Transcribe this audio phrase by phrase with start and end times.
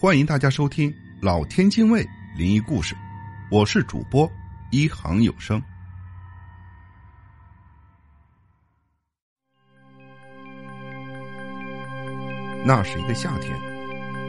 [0.00, 2.94] 欢迎大家收听老天津卫灵异故事，
[3.50, 4.30] 我是主播
[4.70, 5.60] 一行有声。
[12.64, 13.58] 那是一个夏天，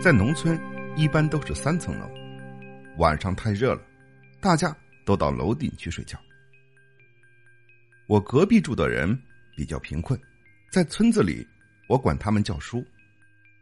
[0.01, 0.59] 在农村
[0.95, 2.09] 一般都是三层楼，
[2.97, 3.81] 晚上太热了，
[4.41, 4.75] 大家
[5.05, 6.19] 都到楼顶去睡觉。
[8.07, 9.15] 我隔壁住的人
[9.55, 10.19] 比较贫困，
[10.71, 11.47] 在村子里，
[11.87, 12.83] 我管他们叫叔，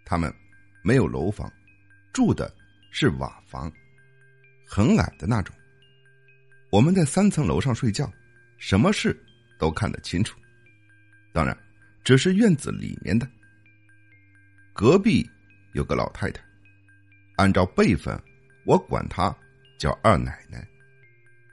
[0.05, 0.33] 他们
[0.81, 1.51] 没有楼房。
[2.17, 2.51] 住的
[2.89, 3.71] 是瓦房，
[4.65, 5.55] 很矮的那种。
[6.71, 8.11] 我们在三层楼上睡觉，
[8.57, 9.15] 什么事
[9.59, 10.35] 都看得清楚。
[11.31, 11.55] 当然，
[12.03, 13.29] 只是院子里面的。
[14.73, 15.29] 隔壁
[15.73, 16.41] 有个老太太，
[17.35, 18.19] 按照辈分，
[18.65, 19.31] 我管她
[19.77, 20.67] 叫二奶奶。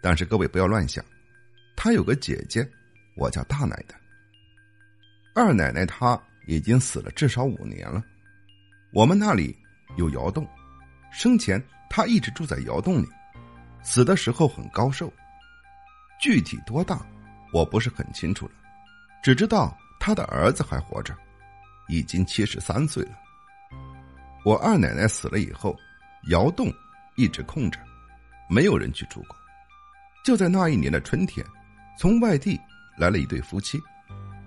[0.00, 1.04] 但是各位不要乱想，
[1.76, 2.66] 她有个姐姐，
[3.16, 3.94] 我叫大奶奶。
[5.34, 8.02] 二奶奶她已经死了至少五年了。
[8.94, 9.54] 我们那里。
[9.96, 10.46] 有窑洞，
[11.12, 13.08] 生前他一直住在窑洞里，
[13.82, 15.12] 死的时候很高寿。
[16.20, 17.04] 具体多大，
[17.52, 18.52] 我不是很清楚了，
[19.22, 21.14] 只知道他的儿子还活着，
[21.88, 23.18] 已经七十三岁了。
[24.44, 25.76] 我二奶奶死了以后，
[26.28, 26.72] 窑洞
[27.16, 27.78] 一直空着，
[28.48, 29.36] 没有人去住过。
[30.24, 31.44] 就在那一年的春天，
[31.98, 32.58] 从外地
[32.96, 33.78] 来了一对夫妻，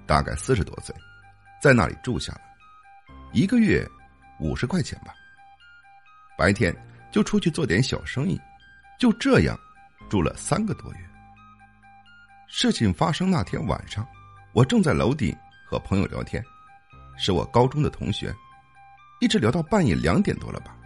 [0.05, 0.95] 大概四十多岁，
[1.61, 2.41] 在那里住下了，
[3.33, 3.87] 一个月
[4.39, 5.13] 五十块钱吧。
[6.37, 6.75] 白天
[7.11, 8.39] 就出去做点小生意，
[8.99, 9.59] 就这样
[10.07, 10.99] 住了三个多月。
[12.47, 14.07] 事情发生那天晚上，
[14.53, 16.43] 我正在楼顶和朋友聊天，
[17.17, 18.33] 是我高中的同学，
[19.19, 20.77] 一直聊到半夜两点多了吧，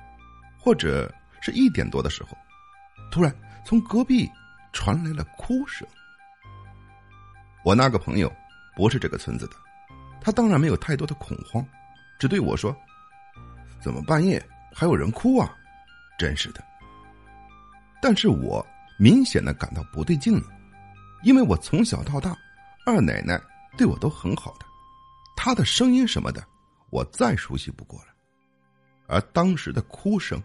[0.58, 2.38] 或者是一点多的时候，
[3.12, 3.36] 突然
[3.66, 4.28] 从隔壁
[4.72, 5.88] 传来了哭声。
[7.64, 8.34] 我那个朋友
[8.76, 9.54] 不是这个村子的，
[10.22, 11.64] 他当然没有太多的恐慌，
[12.18, 12.76] 只对我说
[13.82, 14.42] ：“怎么半夜？”
[14.74, 15.56] 还有人哭啊，
[16.18, 16.64] 真是的。
[18.02, 18.66] 但是我
[18.98, 20.48] 明显的感到不对劲了，
[21.24, 22.36] 因为我从小到大，
[22.86, 23.40] 二奶奶
[23.78, 24.66] 对我都很好的，
[25.36, 26.44] 她的声音什么的，
[26.90, 28.08] 我再熟悉不过了。
[29.08, 30.42] 而当时的哭声，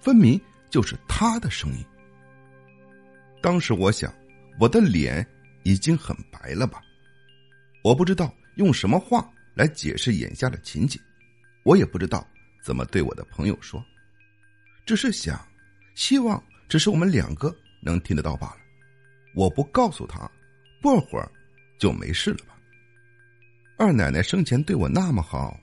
[0.00, 1.84] 分明就是她的声音。
[3.40, 4.12] 当时我想，
[4.58, 5.24] 我的脸
[5.62, 6.82] 已经很白了吧？
[7.84, 11.00] 我不知道用什么话来解释眼下的情景，
[11.64, 12.26] 我也不知道。
[12.68, 13.82] 怎么对我的朋友说？
[14.84, 15.42] 只是想，
[15.94, 18.58] 希望只是我们两个能听得到罢了。
[19.34, 20.30] 我不告诉他，
[20.82, 21.32] 过会儿
[21.78, 22.54] 就没事了吧？
[23.78, 25.58] 二奶奶生前对我那么好，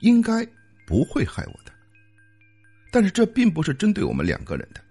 [0.00, 0.46] 应该
[0.86, 1.72] 不会害我的。
[2.90, 4.84] 但是这并不是针对我们两个人的，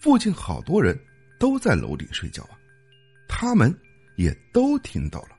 [0.00, 0.98] 附近好多人
[1.38, 2.56] 都在楼顶睡觉啊，
[3.28, 3.70] 他们
[4.16, 5.36] 也都听到了。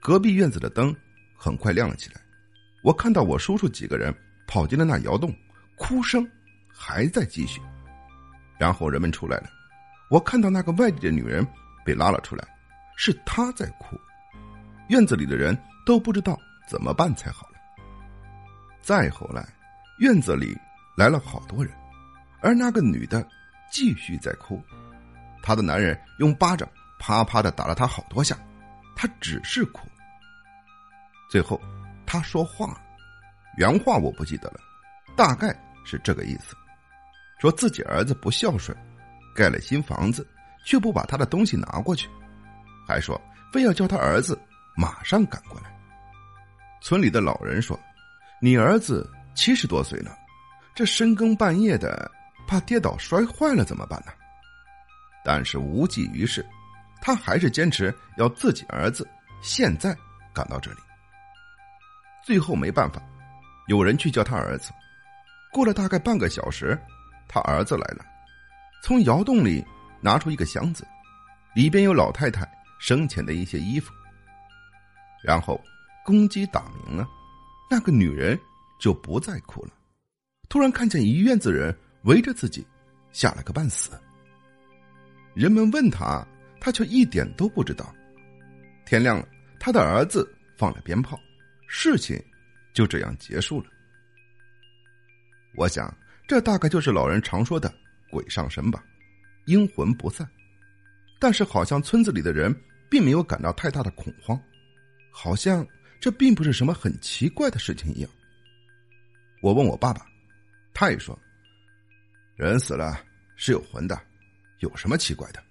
[0.00, 0.96] 隔壁院子的灯
[1.36, 2.23] 很快亮了起来。
[2.84, 4.14] 我看到我叔叔几个人
[4.46, 5.34] 跑进了那窑洞，
[5.74, 6.30] 哭声
[6.70, 7.58] 还在继续。
[8.58, 9.48] 然后人们出来了，
[10.10, 11.46] 我看到那个外地的女人
[11.82, 12.46] 被拉了出来，
[12.94, 13.98] 是她在哭。
[14.88, 17.54] 院子里的人都不知道怎么办才好了。
[18.82, 19.48] 再后来，
[19.98, 20.54] 院子里
[20.94, 21.72] 来了好多人，
[22.42, 23.26] 而那个女的
[23.70, 24.62] 继续在哭，
[25.42, 26.68] 她的男人用巴掌
[26.98, 28.36] 啪啪的打了她好多下，
[28.94, 29.88] 她只是哭。
[31.30, 31.58] 最后。
[32.14, 32.80] 他说话，
[33.56, 34.60] 原话我不记得了，
[35.16, 35.52] 大概
[35.84, 36.54] 是这个意思：
[37.40, 38.76] 说自己儿子不孝顺，
[39.34, 40.24] 盖了新房子
[40.64, 42.08] 却不把他的东西拿过去，
[42.86, 43.20] 还说
[43.52, 44.40] 非要叫他儿子
[44.76, 45.76] 马上赶过来。
[46.80, 47.76] 村里的老人说
[48.40, 50.16] ：“你儿子七十多岁了，
[50.72, 52.08] 这深更半夜的，
[52.46, 54.12] 怕跌倒摔坏了怎么办呢？”
[55.26, 56.46] 但是无济于事，
[57.02, 59.04] 他还是坚持要自己儿子
[59.42, 59.96] 现在
[60.32, 60.78] 赶到这里。
[62.24, 63.02] 最后没办法，
[63.68, 64.72] 有人去叫他儿子。
[65.52, 66.76] 过了大概半个小时，
[67.28, 68.04] 他儿子来了，
[68.82, 69.62] 从窑洞里
[70.00, 70.86] 拿出一个箱子，
[71.54, 73.92] 里边有老太太生前的一些衣服。
[75.22, 75.60] 然后
[76.04, 77.06] 公鸡打鸣了，
[77.70, 78.38] 那个女人
[78.80, 79.72] 就不再哭了。
[80.48, 82.66] 突然看见一院子人围着自己，
[83.12, 83.90] 吓了个半死。
[85.34, 86.26] 人们问他，
[86.60, 87.94] 他却一点都不知道。
[88.86, 89.28] 天亮了，
[89.60, 91.18] 他的儿子放了鞭炮。
[91.76, 92.16] 事情
[92.72, 93.66] 就这样结束了。
[95.56, 95.92] 我想，
[96.24, 97.74] 这大概就是老人常说的
[98.12, 98.84] “鬼上身”吧，
[99.46, 100.24] 阴魂不散。
[101.18, 102.54] 但是，好像村子里的人
[102.88, 104.40] 并没有感到太大的恐慌，
[105.10, 105.66] 好像
[106.00, 108.10] 这并不是什么很奇怪的事情一样。
[109.42, 110.06] 我问我爸爸，
[110.72, 111.18] 他也说
[112.38, 113.04] ：“人死了
[113.34, 114.00] 是有魂的，
[114.60, 115.42] 有什么奇怪的？”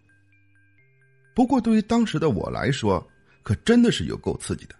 [1.35, 3.05] 不过，对于当时的我来说，
[3.43, 4.75] 可真的是有够刺激的。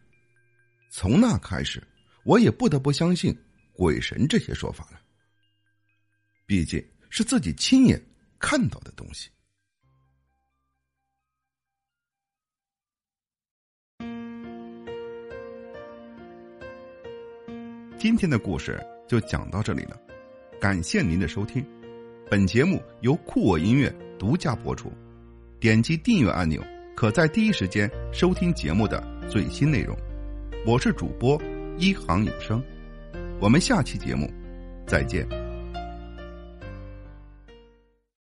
[0.95, 1.81] 从那开始，
[2.24, 3.36] 我也不得不相信
[3.72, 5.01] 鬼神这些说法了。
[6.45, 6.80] 毕竟
[7.10, 8.00] 是自己亲眼
[8.38, 9.31] 看到的东西。
[17.98, 20.00] 今天的故事就讲到这里了，
[20.62, 21.66] 感谢您的收听。
[22.30, 23.89] 本节目由酷我音乐
[24.19, 24.94] 独家播出，
[25.60, 26.63] 点击订阅按钮，
[26.96, 29.98] 可在第一时间收听节目的最新内容。
[30.65, 31.39] 我是主播
[31.77, 32.63] 一行有声，
[33.42, 34.31] 我们下期节目
[34.88, 35.43] 再见。